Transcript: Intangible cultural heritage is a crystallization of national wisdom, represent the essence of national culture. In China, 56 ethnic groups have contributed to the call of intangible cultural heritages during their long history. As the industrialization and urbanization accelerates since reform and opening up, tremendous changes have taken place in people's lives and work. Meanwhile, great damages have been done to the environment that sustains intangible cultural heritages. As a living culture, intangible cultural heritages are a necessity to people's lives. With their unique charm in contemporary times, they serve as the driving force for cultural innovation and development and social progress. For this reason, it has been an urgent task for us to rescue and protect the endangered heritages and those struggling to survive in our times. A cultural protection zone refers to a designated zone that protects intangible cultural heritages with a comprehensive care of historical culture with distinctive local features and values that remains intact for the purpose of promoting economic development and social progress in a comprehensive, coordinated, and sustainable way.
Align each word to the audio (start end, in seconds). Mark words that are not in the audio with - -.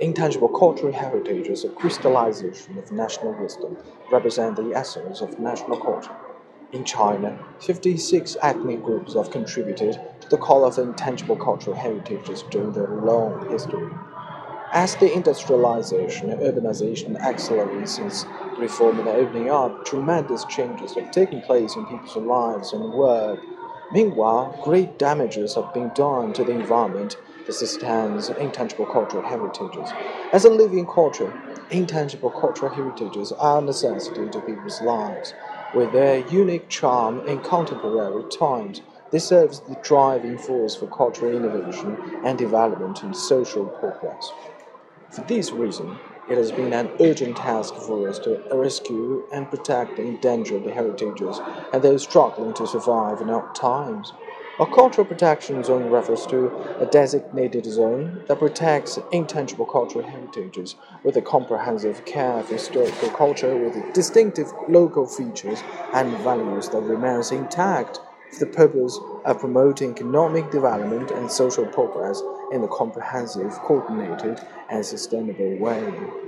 Intangible 0.00 0.48
cultural 0.50 0.92
heritage 0.92 1.48
is 1.48 1.64
a 1.64 1.70
crystallization 1.70 2.78
of 2.78 2.92
national 2.92 3.32
wisdom, 3.32 3.76
represent 4.12 4.54
the 4.54 4.72
essence 4.72 5.20
of 5.20 5.40
national 5.40 5.76
culture. 5.76 6.14
In 6.72 6.84
China, 6.84 7.36
56 7.58 8.36
ethnic 8.40 8.84
groups 8.84 9.14
have 9.14 9.32
contributed 9.32 9.98
to 10.20 10.28
the 10.28 10.36
call 10.36 10.64
of 10.64 10.78
intangible 10.78 11.34
cultural 11.34 11.74
heritages 11.74 12.44
during 12.48 12.70
their 12.70 12.86
long 12.86 13.50
history. 13.50 13.90
As 14.72 14.94
the 14.94 15.12
industrialization 15.12 16.30
and 16.30 16.42
urbanization 16.42 17.18
accelerates 17.18 17.96
since 17.96 18.24
reform 18.56 19.00
and 19.00 19.08
opening 19.08 19.50
up, 19.50 19.84
tremendous 19.84 20.44
changes 20.44 20.94
have 20.94 21.10
taken 21.10 21.40
place 21.40 21.74
in 21.74 21.86
people's 21.86 22.14
lives 22.14 22.72
and 22.72 22.92
work. 22.92 23.40
Meanwhile, 23.90 24.60
great 24.62 24.96
damages 24.96 25.56
have 25.56 25.74
been 25.74 25.90
done 25.96 26.32
to 26.34 26.44
the 26.44 26.52
environment 26.52 27.16
that 27.48 27.54
sustains 27.54 28.28
intangible 28.28 28.84
cultural 28.84 29.22
heritages. 29.22 29.90
As 30.34 30.44
a 30.44 30.50
living 30.50 30.86
culture, 30.86 31.32
intangible 31.70 32.30
cultural 32.30 32.70
heritages 32.70 33.32
are 33.32 33.58
a 33.58 33.62
necessity 33.62 34.28
to 34.28 34.40
people's 34.42 34.82
lives. 34.82 35.32
With 35.74 35.92
their 35.92 36.18
unique 36.28 36.68
charm 36.68 37.26
in 37.26 37.40
contemporary 37.40 38.24
times, 38.30 38.82
they 39.10 39.18
serve 39.18 39.50
as 39.50 39.60
the 39.60 39.76
driving 39.82 40.36
force 40.36 40.76
for 40.76 40.88
cultural 40.88 41.34
innovation 41.34 41.96
and 42.22 42.36
development 42.38 43.02
and 43.02 43.16
social 43.16 43.64
progress. 43.64 44.30
For 45.10 45.22
this 45.22 45.50
reason, 45.50 45.96
it 46.28 46.36
has 46.36 46.52
been 46.52 46.74
an 46.74 46.90
urgent 47.00 47.38
task 47.38 47.74
for 47.74 48.06
us 48.06 48.18
to 48.20 48.42
rescue 48.52 49.24
and 49.32 49.48
protect 49.48 49.96
the 49.96 50.02
endangered 50.02 50.66
heritages 50.66 51.40
and 51.72 51.82
those 51.82 52.02
struggling 52.02 52.52
to 52.54 52.66
survive 52.66 53.22
in 53.22 53.30
our 53.30 53.50
times. 53.54 54.12
A 54.60 54.66
cultural 54.66 55.06
protection 55.06 55.62
zone 55.62 55.88
refers 55.88 56.26
to 56.26 56.50
a 56.80 56.86
designated 56.86 57.64
zone 57.64 58.24
that 58.26 58.40
protects 58.40 58.98
intangible 59.12 59.66
cultural 59.66 60.04
heritages 60.04 60.74
with 61.04 61.16
a 61.16 61.22
comprehensive 61.22 62.04
care 62.04 62.40
of 62.40 62.48
historical 62.48 63.08
culture 63.10 63.56
with 63.56 63.94
distinctive 63.94 64.52
local 64.68 65.06
features 65.06 65.62
and 65.94 66.18
values 66.24 66.68
that 66.70 66.80
remains 66.80 67.30
intact 67.30 68.00
for 68.32 68.40
the 68.40 68.50
purpose 68.50 68.98
of 69.24 69.38
promoting 69.38 69.92
economic 69.92 70.50
development 70.50 71.12
and 71.12 71.30
social 71.30 71.66
progress 71.66 72.20
in 72.50 72.64
a 72.64 72.68
comprehensive, 72.68 73.52
coordinated, 73.60 74.40
and 74.70 74.84
sustainable 74.84 75.56
way. 75.58 76.27